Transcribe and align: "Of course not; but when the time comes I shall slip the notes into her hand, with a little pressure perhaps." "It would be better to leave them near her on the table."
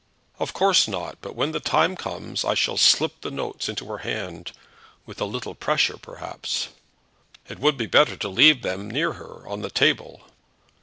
"Of 0.39 0.51
course 0.53 0.87
not; 0.87 1.19
but 1.21 1.35
when 1.35 1.51
the 1.51 1.59
time 1.59 1.95
comes 1.95 2.43
I 2.43 2.55
shall 2.55 2.75
slip 2.75 3.21
the 3.21 3.29
notes 3.29 3.69
into 3.69 3.85
her 3.85 3.99
hand, 3.99 4.51
with 5.05 5.21
a 5.21 5.25
little 5.25 5.53
pressure 5.53 5.97
perhaps." 5.97 6.69
"It 7.47 7.59
would 7.59 7.77
be 7.77 7.85
better 7.85 8.15
to 8.17 8.27
leave 8.27 8.63
them 8.63 8.89
near 8.89 9.13
her 9.13 9.47
on 9.47 9.61
the 9.61 9.69
table." 9.69 10.23